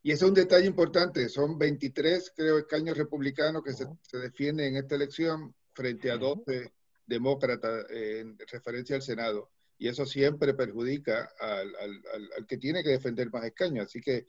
[0.02, 1.28] Y ese es un detalle importante.
[1.28, 6.72] Son 23, creo, escaños republicanos que se, se, defienden en esta elección frente a 12
[7.06, 9.50] demócratas en referencia al Senado.
[9.78, 12.02] Y eso siempre perjudica al, al,
[12.36, 13.86] al, que tiene que defender más escaños.
[13.86, 14.26] Así que,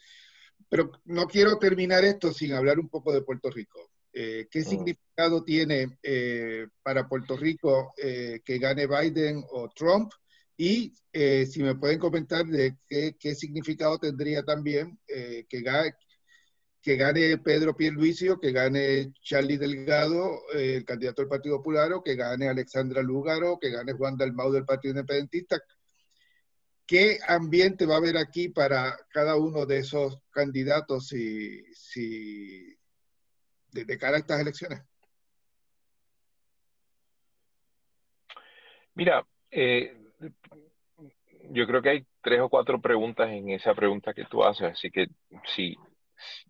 [0.69, 3.91] pero no quiero terminar esto sin hablar un poco de Puerto Rico.
[4.13, 10.11] Eh, ¿Qué significado tiene eh, para Puerto Rico eh, que gane Biden o Trump?
[10.57, 15.93] Y eh, si me pueden comentar de qué, significado tendría también eh, que, gane,
[16.81, 21.93] que gane Pedro Pierluisi o que gane Charlie Delgado, eh, el candidato del Partido Popular,
[21.93, 25.61] o que gane Alexandra Lúgaro, que gane Juan Dalmau del Partido Independentista.
[26.87, 32.75] ¿Qué ambiente va a haber aquí para cada uno de esos candidatos si,
[33.73, 34.81] de, cara a estas elecciones?
[38.95, 39.27] Mira,
[41.49, 44.91] yo creo que hay tres o cuatro preguntas en esa pregunta que tú haces, así
[44.91, 45.07] que
[45.55, 45.75] si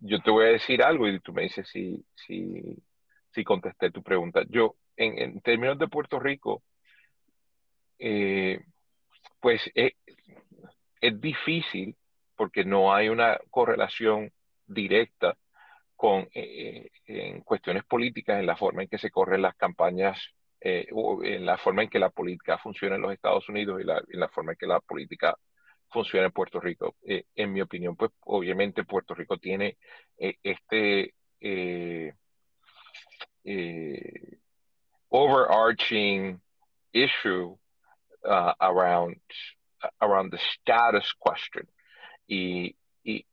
[0.00, 2.76] yo te voy a decir algo y tú me dices si, si,
[3.32, 4.42] si contesté tu pregunta.
[4.48, 6.62] Yo, en, términos de Puerto Rico,
[7.98, 8.60] eh,
[9.40, 9.92] pues es,
[11.00, 11.96] es, difícil
[12.36, 14.32] porque no hay una correlación
[14.66, 15.36] directa
[15.96, 20.18] con eh, en cuestiones políticas en la forma en que se corren las campañas
[20.60, 20.86] eh,
[21.22, 24.20] en la forma en que la política funciona en los Estados Unidos y la, en
[24.20, 25.36] la forma en que la política
[25.90, 26.96] funciona en Puerto Rico.
[27.06, 29.78] Eh, en mi opinión, pues obviamente Puerto Rico tiene
[30.18, 32.12] eh, este eh,
[33.44, 34.38] eh,
[35.08, 36.40] overarching
[36.92, 37.56] issue
[38.24, 39.20] uh, around,
[40.00, 41.66] around the status question.
[42.26, 43.24] Y, y,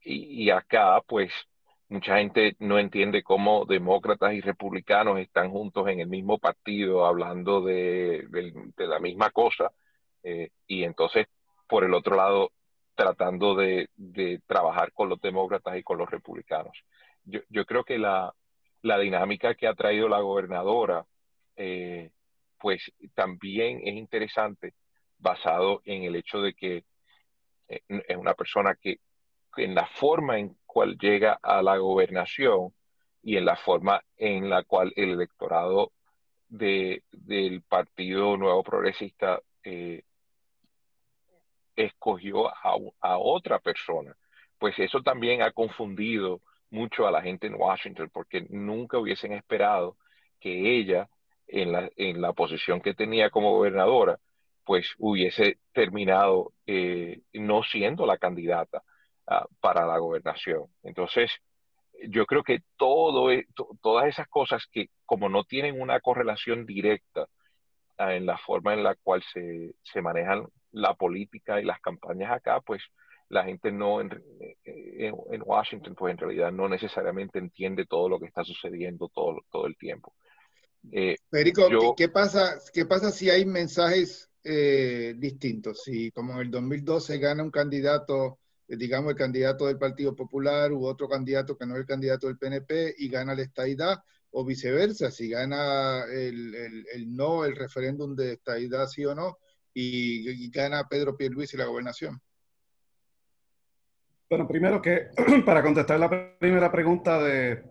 [0.00, 1.32] y acá, pues,
[1.94, 7.60] mucha gente no entiende cómo demócratas y republicanos están juntos en el mismo partido hablando
[7.60, 8.26] de,
[8.76, 9.70] la misma cosa
[10.24, 11.28] eh, y entonces
[11.68, 12.50] por el otro lado
[12.96, 13.88] tratando de,
[14.46, 16.76] trabajar con los demócratas y con los republicanos.
[17.24, 18.34] Yo, yo creo que la,
[18.82, 21.04] la, dinámica que ha traído la gobernadora
[21.54, 22.10] eh,
[22.58, 24.74] pues también es interesante
[25.18, 26.84] basado en el hecho de que
[27.68, 28.98] eh, es una persona que
[29.56, 32.74] en la forma en cual llega a la gobernación
[33.22, 35.92] y en la forma en la cual el electorado
[36.48, 40.02] de, del Partido Nuevo Progresista eh,
[41.76, 44.16] escogió a, otra persona.
[44.58, 49.96] Pues eso también ha confundido mucho a la gente en Washington, porque nunca hubiesen esperado
[50.40, 51.08] que ella,
[51.46, 54.18] en la, en la posición que tenía como gobernadora,
[54.64, 58.82] pues hubiese terminado eh, no siendo la candidata
[59.28, 60.64] uh, para la gobernación.
[60.82, 61.30] Entonces,
[62.08, 63.46] yo creo que todo, e,
[63.80, 67.28] todas esas cosas que como no tienen una correlación directa
[67.98, 72.32] uh, en la forma en la cual se, se, manejan la política y las campañas
[72.32, 72.82] acá, pues
[73.28, 74.10] la gente no en,
[74.64, 79.40] en, en, Washington, pues en realidad no necesariamente entiende todo lo que está sucediendo todo,
[79.50, 80.14] todo el tiempo.
[80.92, 85.82] Eh, Federico, yo, ¿qué, pasa, ¿qué pasa si hay mensajes eh, distintos?
[85.82, 90.72] Si como en el 2012 gana un candidato eh, digamos, el candidato del Partido Popular
[90.72, 94.02] u otro candidato que no es el candidato del PNP y gana la estadidad,
[94.36, 99.38] o viceversa, si gana el, no, el referéndum de estadidad, sí o no,
[99.72, 102.20] y, gana Pedro Pierluisi la gobernación.
[104.28, 105.08] Bueno, primero que
[105.46, 107.62] para contestar la primera pregunta de,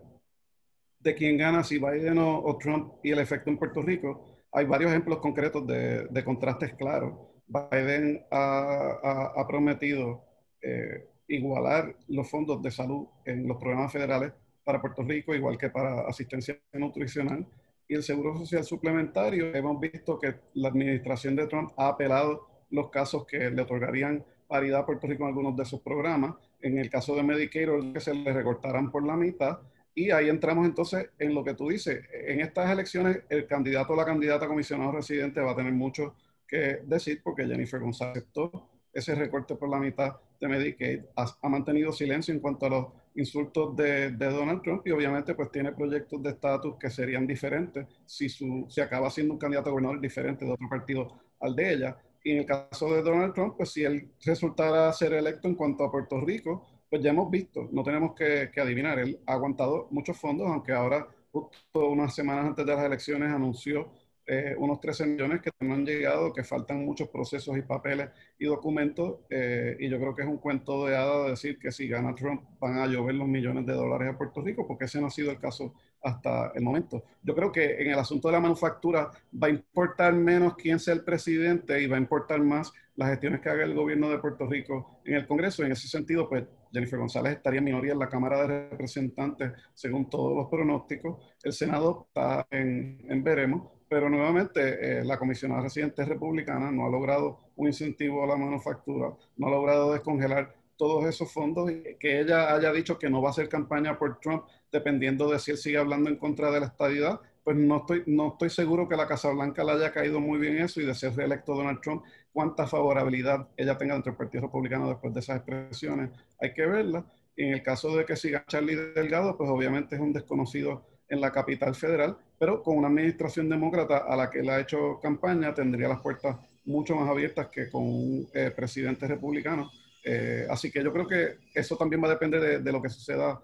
[1.00, 4.90] de quién gana, si Biden o, Trump y el efecto en Puerto Rico, hay varios
[4.90, 7.12] ejemplos concretos de, de contrastes claros.
[7.46, 10.23] Biden ha, ha prometido
[10.64, 14.32] eh, igualar los fondos de salud en los programas federales
[14.64, 17.46] para Puerto Rico, igual que para asistencia nutricional.
[17.86, 22.88] Y el Seguro Social Suplementario, hemos visto que la administración de Trump ha apelado los
[22.90, 26.34] casos que le otorgarían paridad a Puerto Rico en algunos de sus programas.
[26.62, 29.58] En el caso de Medicare, que se le recortarán por la mitad.
[29.94, 32.04] Y ahí entramos entonces en lo que tú dices.
[32.10, 36.14] En estas elecciones, el candidato o la candidata a comisionado residente va a tener mucho
[36.48, 41.48] que decir porque Jennifer González aceptó ese recorte por la mitad de Medicaid, ha, ha
[41.48, 45.72] mantenido silencio en cuanto a los insultos de, de, Donald Trump y obviamente pues tiene
[45.72, 50.00] proyectos de estatus que serían diferentes si, su, si acaba siendo un candidato a gobernador
[50.00, 51.08] diferente de otro partido
[51.40, 51.96] al de ella.
[52.22, 55.84] Y en el caso de Donald Trump, pues si él resultara ser electo en cuanto
[55.84, 59.88] a Puerto Rico, pues ya hemos visto, no tenemos que, que adivinar, él ha aguantado
[59.90, 63.90] muchos fondos, aunque ahora justo unas semanas antes de las elecciones anunció
[64.26, 68.08] eh, unos 13 millones que no han llegado, que faltan muchos procesos y papeles
[68.38, 71.88] y documentos, eh, y yo creo que es un cuento de hada decir que si
[71.88, 75.08] gana Trump van a llover los millones de dólares a Puerto Rico, porque ese no
[75.08, 77.04] ha sido el caso hasta el momento.
[77.22, 79.10] Yo creo que en el asunto de la manufactura
[79.42, 83.40] va a importar menos quién sea el presidente y va a importar más las gestiones
[83.40, 85.64] que haga el gobierno de Puerto Rico en el Congreso.
[85.64, 90.10] En ese sentido, pues Jennifer González estaría en minoría en la Cámara de Representantes, según
[90.10, 91.34] todos los pronósticos.
[91.42, 97.38] El Senado está en, veremos, pero nuevamente eh, la comisionada residente republicana no ha logrado
[97.54, 102.52] un incentivo a la manufactura, no ha logrado descongelar todos esos fondos y que ella
[102.52, 105.78] haya dicho que no va a hacer campaña por Trump dependiendo de si él sigue
[105.78, 109.30] hablando en contra de la estadidad, pues no estoy, no estoy seguro que la Casa
[109.30, 112.02] Blanca le haya caído muy bien eso y de ser reelecto Donald Trump,
[112.32, 117.06] cuánta favorabilidad ella tenga dentro del Partido Republicano después de esas expresiones, hay que verla.
[117.36, 121.20] Y en el caso de que siga Charlie Delgado, pues obviamente es un desconocido en
[121.20, 125.54] la capital federal, pero con una administración demócrata a la que él ha hecho campaña,
[125.54, 129.70] tendría las puertas mucho más abiertas que con un eh, presidente republicano.
[130.04, 133.42] Eh, así que yo creo que eso también va a depender de, lo que suceda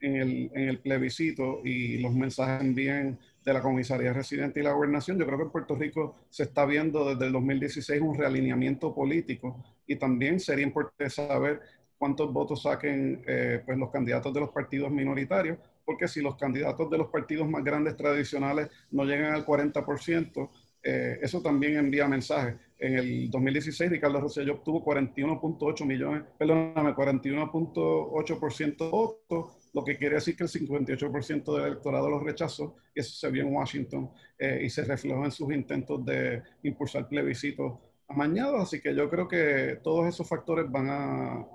[0.00, 4.72] en el, en el, plebiscito y los mensajes envíen de la comisaría residente y la
[4.72, 5.18] gobernación.
[5.18, 9.62] Yo creo que en Puerto Rico se está viendo desde el 2016 un realineamiento político
[9.86, 11.60] y también sería importante saber
[11.98, 16.90] cuántos votos saquen eh, pues los candidatos de los partidos minoritarios, porque si los candidatos
[16.90, 20.50] de los partidos más grandes tradicionales no llegan al 40%,
[20.82, 22.56] eh, eso también envía mensajes.
[22.78, 30.16] En el 2016, Ricardo Rosselló obtuvo 41.8 millones, perdóname, 41.8% de votos lo que quiere
[30.16, 34.60] decir que el 58% del electorado lo rechazó, y eso se vio en Washington eh,
[34.64, 38.62] y se reflejó en sus intentos de impulsar plebiscitos amañados.
[38.62, 41.46] Así que yo creo que todos esos factores van a,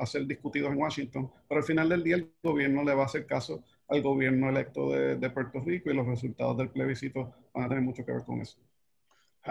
[0.00, 3.06] a, ser discutidos en Washington, pero al final del día el gobierno le va a
[3.06, 7.64] hacer caso al gobierno electo de, de Puerto Rico y los resultados del plebiscito van
[7.64, 8.58] a tener mucho que ver con eso.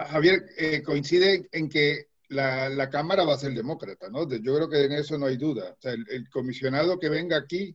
[0.04, 4.28] Javier, eh, coincide en que la, la, Cámara va a ser demócrata, ¿no?
[4.28, 5.72] Yo creo que en eso no hay duda.
[5.72, 7.74] O sea, el, comisionado que venga aquí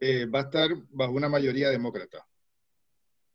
[0.00, 2.26] eh, va a estar bajo una mayoría demócrata.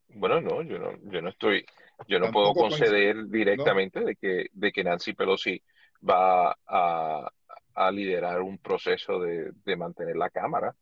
[0.10, 1.66] Bueno, no, yo no, yo no estoy,
[2.08, 5.62] yo no puedo conceder directamente de, que, de que Nancy Pelosi
[6.08, 7.32] va a,
[7.74, 10.76] a liderar un proceso de, de mantener la Cámara,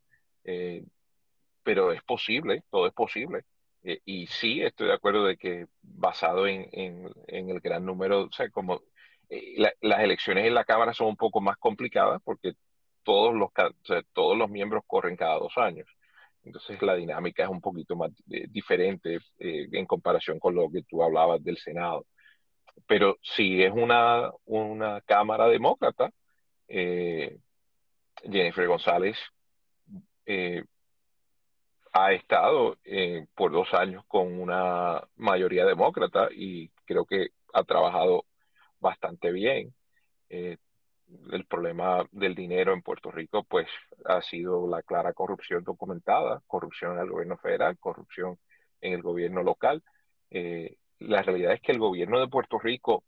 [0.43, 0.83] eh,
[1.63, 3.43] pero es posible, todo es posible.
[3.83, 8.23] Eh, y sí, estoy de acuerdo de que basado en, en, en el gran número,
[8.23, 8.81] o sea, como
[9.29, 12.53] eh, las elecciones en la Cámara son un poco más complicadas porque
[13.03, 13.49] todos los,
[14.13, 15.87] todos los miembros corren cada dos años.
[16.43, 20.83] Entonces la dinámica es un poquito más eh, diferente eh, en comparación con lo que
[20.83, 22.05] tú hablabas del Senado.
[22.87, 26.11] Pero si es una, una Cámara demócrata,
[26.67, 29.17] Jennifer González
[31.91, 32.77] ha estado
[33.35, 38.25] por dos años con una mayoría demócrata y creo que ha trabajado
[38.79, 39.73] bastante bien.
[41.13, 43.67] Eh, el problema del dinero en Puerto Rico, pues,
[44.05, 48.37] ha sido la clara corrupción documentada, corrupción en el gobierno federal, corrupción
[48.81, 49.83] en el gobierno local.
[50.29, 53.03] Eh, la realidad es que el gobierno de Puerto Rico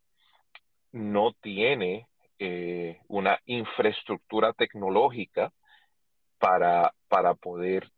[0.92, 2.08] no tiene
[2.40, 5.52] eh, una infraestructura tecnológica
[6.38, 7.92] para, para poder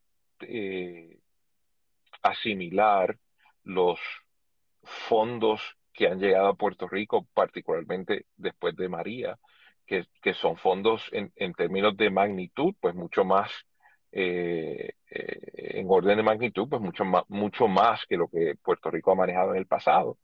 [2.21, 3.17] asimilar
[3.63, 3.99] los
[4.83, 5.61] fondos
[5.93, 9.39] que han llegado a Puerto Rico, particularmente después de María,
[9.87, 13.51] que, que son fondos en, en, términos de magnitud, pues mucho más,
[14.11, 18.91] eh, eh, en orden de magnitud, pues mucho más, mucho más que lo que Puerto
[18.91, 20.17] Rico ha manejado en el pasado.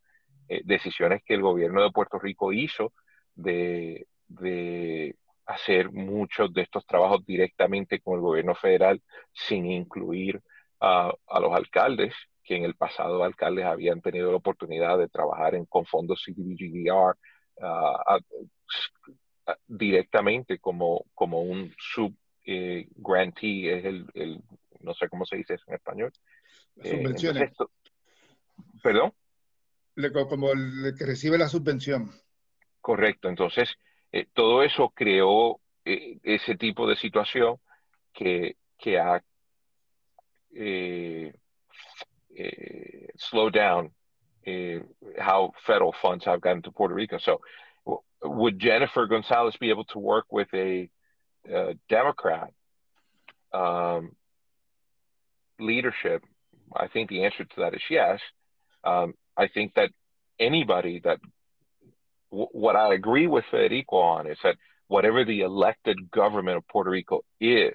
[0.48, 2.92] Eh, decisiones que el gobierno de Puerto Rico hizo
[3.34, 10.40] de, de hacer muchos de estos trabajos directamente con el gobierno federal sin incluir
[10.80, 15.54] a, a los alcaldes que en el pasado alcaldes habían tenido la oportunidad de trabajar
[15.54, 17.16] en, con fondos CDBGDR
[17.62, 18.18] ah,
[19.66, 24.42] directamente como, como un sub eh, grantee, es el, el,
[24.80, 26.12] no sé cómo se dice eso en español.
[26.76, 27.52] Eh, Subvenciones.
[28.82, 29.12] ¿Perdón?
[30.28, 32.10] como el que recibe la subvención.
[32.80, 33.70] Correcto, entonces
[34.12, 37.58] eh, todo eso creó ese tipo de situación
[38.12, 39.22] que, que ha
[40.54, 41.32] eh,
[42.30, 43.92] uh, slow down
[45.18, 47.18] how federal funds have gotten to Puerto Rico.
[47.18, 47.40] So,
[48.24, 50.90] would Jennifer Gonzalez be able to work with a,
[51.50, 52.52] a Democrat
[53.52, 54.12] um,
[55.60, 56.22] leadership?
[56.74, 58.20] I think the answer to that is yes.
[58.82, 59.90] Um, I think that
[60.40, 61.18] anybody that
[62.30, 64.56] w- what I agree with Federico on is that
[64.88, 67.74] whatever the elected government of Puerto Rico is,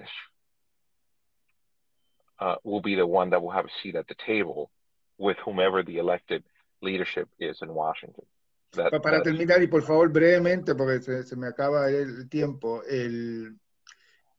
[2.40, 4.70] uh, will be the one that will have a seat at the table
[5.18, 6.42] with whomever the elected
[6.82, 8.24] leadership is in Washington.
[8.70, 13.58] Para terminar, y por favor brevemente, porque se, se me acaba el tiempo, el,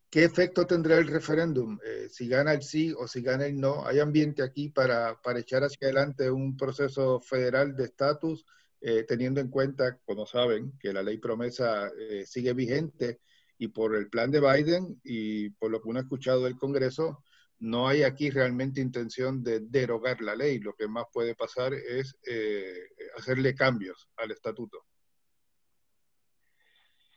[0.09, 1.77] ¿qué efecto tendrá el referéndum?
[1.86, 5.39] Eh, si gana el sí o si gana el no, ¿hay ambiente aquí para, para
[5.39, 8.45] echar hacia adelante un proceso federal de estatus
[8.84, 13.19] eh, teniendo en cuenta, como saben, que la ley promesa eh, sigue vigente
[13.59, 17.23] y por el plan de Biden y por lo que uno ha escuchado del Congreso,
[17.62, 20.59] no hay aquí realmente intención de derogar la ley.
[20.59, 22.74] Lo que más puede pasar es eh,
[23.18, 24.80] hacerle cambios al estatuto.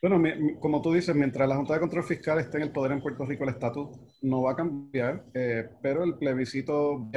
[0.01, 0.22] Bueno,
[0.61, 3.24] como tú dices, mientras la Junta de Control Fiscal esté en el poder en Puerto
[3.24, 3.88] Rico, el estatus
[4.20, 5.24] no va a cambiar,
[5.82, 7.11] pero el plebiscito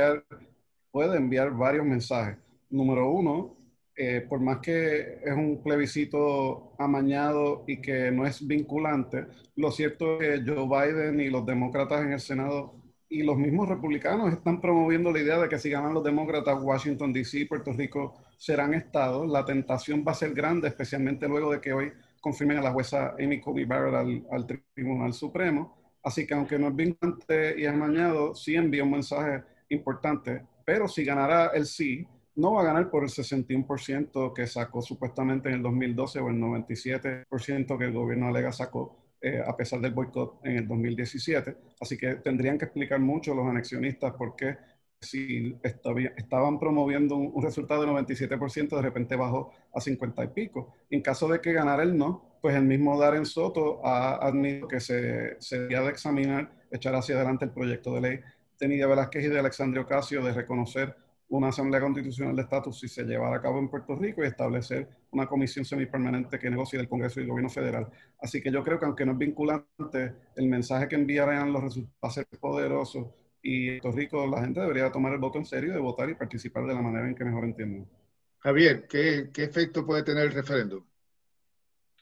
[0.89, 2.37] puede enviar varios mensajes.
[2.69, 3.57] Número uno,
[3.99, 9.25] eh, por más que es un plebiscito amañado y que no es vinculante,
[9.55, 12.75] lo cierto es que Joe Biden y los demócratas en el Senado
[13.09, 17.13] y los mismos republicanos están promoviendo la idea de que si ganan los demócratas, Washington,
[17.13, 17.39] D.C.
[17.39, 19.27] y Puerto Rico serán estados.
[19.29, 23.15] La tentación va a ser grande, especialmente luego de que hoy confirmen a la jueza
[23.19, 24.45] Amy Coney Barrett al, al
[24.75, 25.77] Tribunal Supremo.
[26.03, 30.45] Así que aunque no es vinculante y amañado, sí envía un mensaje importante.
[30.65, 32.05] Pero si ganará el sí,
[32.35, 36.35] no va a ganar por el 61% que sacó supuestamente en el 2012 o el
[36.35, 41.55] 97% que el gobierno alega sacó eh, a pesar del boicot en el 2017.
[41.79, 44.57] Así que tendrían que explicar mucho los anexionistas por qué
[44.99, 50.73] si estaban promoviendo un, resultado del 97%, de repente bajó a 50 y pico.
[50.89, 54.79] En caso de que ganara el no, pues el mismo Darren Soto ha admitido que
[54.79, 58.19] se, se de examinar, echar hacia adelante el proyecto de ley
[58.59, 60.95] de Nidia Velázquez y de Alexandria Ocasio de reconocer
[61.29, 64.87] una Asamblea Constitucional de Estatus si se llevara a cabo en Puerto Rico y establecer
[65.11, 67.87] una comisión semipermanente que negocie el Congreso y el Gobierno Federal.
[68.19, 71.97] Así que yo creo que aunque no es vinculante, el mensaje que enviarán los resultados
[72.03, 75.45] va a ser poderoso y en Puerto Rico la gente debería tomar el voto en
[75.45, 77.87] serio, de votar y participar de la manera en que mejor entiendan.
[78.39, 80.83] Javier, ¿qué, qué efecto puede tener el referéndum?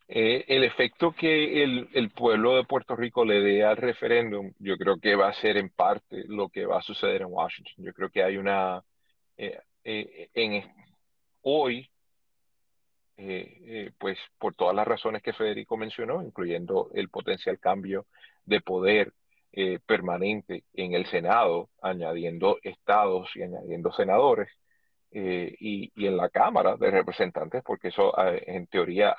[0.07, 4.77] Eh, el efecto que el, el, pueblo de Puerto Rico le dé al referéndum, yo
[4.77, 7.83] creo que va a ser en parte lo que va a suceder en Washington.
[7.83, 8.83] Yo creo que hay una,
[9.37, 9.59] eh,
[10.33, 10.65] eh,
[11.41, 11.89] hoy,
[13.17, 18.05] eh, pues por todas las razones que Federico mencionó, incluyendo el potencial cambio
[18.45, 19.13] de poder
[19.85, 24.49] permanente en el Senado, añadiendo estados y añadiendo senadores,
[25.11, 29.15] y, en la Cámara de Representantes, porque eso en teoría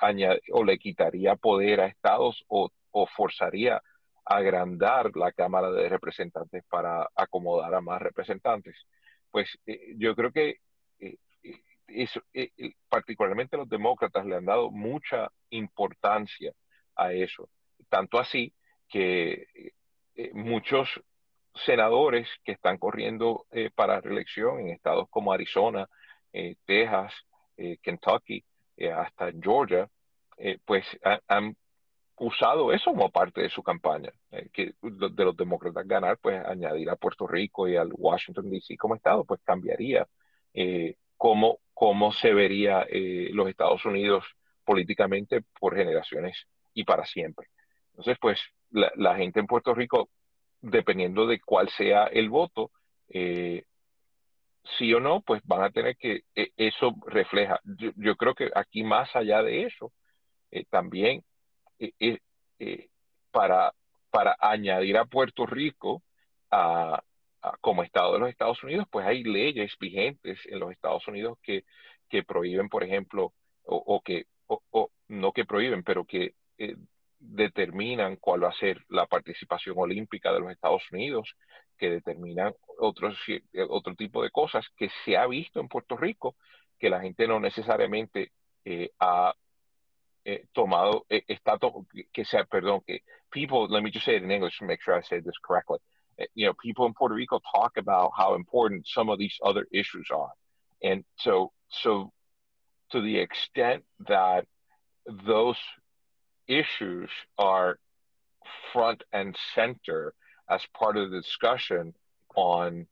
[0.51, 3.81] o le quitaría poder a estados o, o forzaría
[4.25, 8.75] agrandar la Cámara de Representantes para acomodar a más representantes
[9.31, 10.57] pues eh, yo creo que
[10.99, 12.21] eh, eh, eso,
[12.89, 16.53] particularmente los demócratas le han dado mucha importancia
[16.95, 17.49] a eso.
[17.89, 18.53] Tanto así
[18.89, 19.47] que
[20.33, 20.89] muchos
[21.65, 25.87] senadores que están corriendo para reelección en estados como Arizona,
[26.65, 27.13] Texas,
[27.81, 28.43] Kentucky,
[28.93, 29.89] hasta Georgia,
[30.65, 30.85] pues
[31.27, 31.55] han
[32.17, 36.89] usado eso como parte de su campaña, eh, que de los demócratas ganar, pues añadir
[36.89, 40.07] a Puerto Rico y al Washington DC como estado, pues cambiaría
[40.53, 44.25] eh, cómo, cómo se vería eh, los Estados Unidos
[44.65, 46.35] políticamente por generaciones
[46.73, 47.47] y para siempre.
[47.91, 48.39] Entonces, pues
[48.71, 50.09] la, gente en Puerto Rico,
[50.61, 52.71] dependiendo de cuál sea el voto,
[53.09, 59.15] sí o no, pues van a tener que, eso refleja, yo, creo que aquí más
[59.15, 59.93] allá de eso,
[60.69, 61.23] también
[61.79, 62.19] eh, eh,
[62.59, 62.89] eh,
[63.31, 63.73] para,
[64.09, 66.03] para añadir a Puerto Rico
[66.49, 67.03] a,
[67.61, 71.63] como Estado de los Estados Unidos, pues hay leyes vigentes en los Estados Unidos que,
[72.09, 76.33] que prohíben, por ejemplo, o, que, o, no que prohíben, pero que
[77.19, 81.35] determinan cuál va a ser la participación olímpica de los Estados Unidos,
[81.77, 83.17] que determinan otros,
[83.69, 86.35] otro tipo de cosas que se ha visto en Puerto Rico,
[86.79, 88.31] que la gente no necesariamente
[88.99, 89.33] ha
[90.27, 92.99] eh, tomado, eh, está to que sea, perdón, que
[93.31, 95.79] people, let me just say it in English to make sure I say this correctly.
[96.19, 99.65] Uh, you know, people in Puerto Rico talk about how important some of these other
[99.71, 100.31] issues are.
[100.83, 102.11] And so, so
[102.91, 104.45] to the extent that
[105.25, 105.57] those
[106.47, 107.79] issues are
[108.73, 110.13] front and center
[110.49, 111.93] as part of the discussion
[112.35, 112.87] on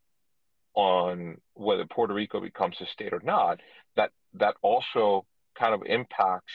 [0.73, 3.59] on whether Puerto Rico becomes a state or not,
[3.95, 5.25] that that also
[5.57, 6.51] kind of impacts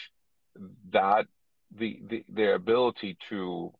[0.90, 1.26] that
[1.70, 3.72] the, the their ability to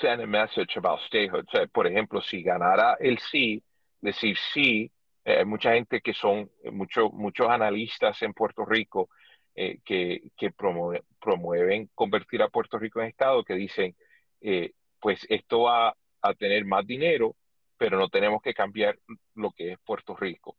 [0.00, 1.46] send a message about statehood.
[1.72, 3.62] Por ejemplo, si ganara el sí,
[4.00, 4.90] decir sí,
[5.24, 9.08] eh, mucha gente que son, mucho, muchos analistas en Puerto Rico
[9.54, 13.96] eh, que, que promueve, promueven convertir a Puerto Rico en Estado, que dicen,
[14.40, 17.36] eh, pues esto va a tener más dinero,
[17.76, 18.98] pero no tenemos que cambiar
[19.34, 20.56] lo que es Puerto Rico.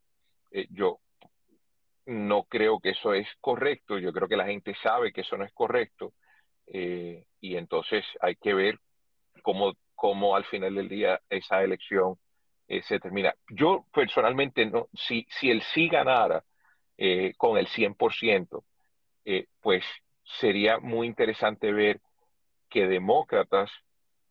[0.51, 0.99] Eh, yo
[2.07, 5.45] no creo que eso es correcto, yo creo que la gente sabe que eso no
[5.45, 6.13] es correcto
[6.67, 8.79] eh, y entonces hay que ver
[9.43, 12.17] cómo, cómo al final del día esa elección
[12.67, 13.33] eh, se termina.
[13.49, 16.43] Yo personalmente, no, si, si el sí ganara,
[16.97, 18.63] eh, con el 100%,
[19.25, 19.85] eh, pues
[20.39, 22.01] sería muy interesante ver
[22.69, 23.69] que demócratas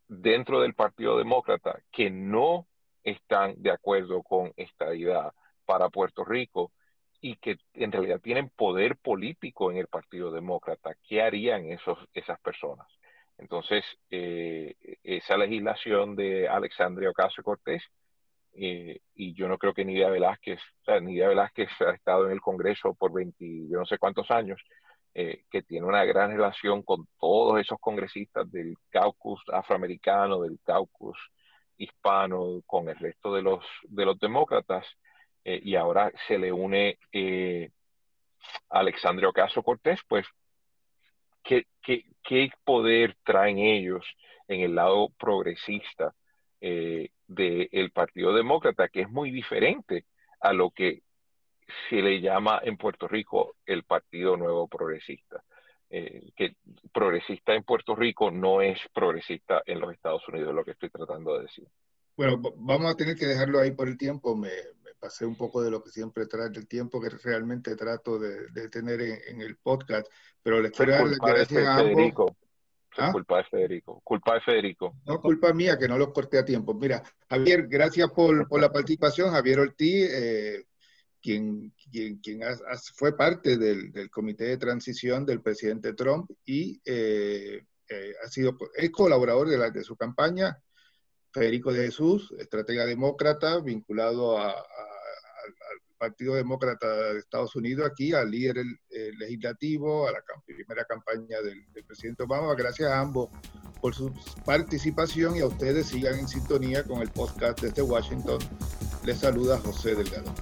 [0.08, 2.66] dentro del Partido Demócrata que no
[3.04, 5.32] están de acuerdo con esta idea
[5.64, 6.72] para Puerto Rico
[7.26, 12.38] y que en realidad tienen poder político en el Partido Demócrata, ¿qué harían esos, esas
[12.40, 12.86] personas?
[13.36, 17.82] Entonces, eh, esa legislación de Alexandria Ocasio Cortés,
[18.52, 22.32] eh, y yo no creo que Nidia Velázquez, o sea, Nidia Velázquez ha estado en
[22.32, 24.62] el Congreso por 20, yo no sé cuántos años,
[25.12, 31.18] eh, que tiene una gran relación con todos esos congresistas del caucus afroamericano, del caucus
[31.76, 34.86] hispano, con el resto de los, de los demócratas,
[35.48, 36.98] y ahora se le une
[38.70, 40.26] Alexandria Ocasio Cortés, pues
[41.42, 44.04] ¿qué, poder traen ellos
[44.48, 46.14] en el lado progresista
[46.60, 50.04] eh, del Partido Demócrata, que es muy diferente
[50.40, 51.02] a lo que
[51.88, 55.42] se le llama en Puerto Rico el Partido Nuevo Progresista.
[55.88, 56.56] Eh, que
[56.92, 61.36] progresista en Puerto Rico no es progresista en los Estados Unidos, lo que estoy tratando
[61.36, 61.68] de decir.
[62.16, 64.34] Bueno, vamos a tener que dejarlo ahí por el tiempo.
[64.34, 64.48] Me,
[65.06, 69.00] pasé un poco de lo que siempre trae el tiempo que realmente trato de, tener
[69.00, 70.08] en, el podcast,
[70.42, 72.32] pero les quiero dar gracias a ambos.
[72.98, 73.12] ¿Ah?
[73.12, 74.00] Culpa de Federico.
[74.02, 74.96] Culpa de Federico.
[75.06, 76.74] No, culpa mía que no los corté a tiempo.
[76.74, 79.30] Mira, Javier, gracias por, por la participación.
[79.30, 80.64] Javier Ortiz, eh,
[81.20, 82.40] quien, quien, quien
[82.94, 88.56] fue parte del, del, comité de transición del presidente Trump y eh, eh, ha sido
[88.74, 90.58] es colaborador de, la, de su campaña
[91.36, 94.38] Federico de Jesús, estratega demócrata, vinculado
[95.46, 98.56] al Partido Demócrata de Estados Unidos, aquí al líder
[99.18, 102.54] legislativo, a la primera campaña del, presidente Obama.
[102.54, 103.30] Gracias a ambos
[103.80, 104.12] por su
[104.44, 108.38] participación y a ustedes sigan en sintonía con el podcast desde Washington.
[109.04, 110.34] Les saluda José Delgado.